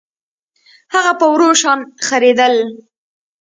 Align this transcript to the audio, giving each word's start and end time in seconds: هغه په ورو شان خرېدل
هغه 0.93 1.11
په 1.19 1.25
ورو 1.33 1.49
شان 1.61 1.79
خرېدل 2.07 2.53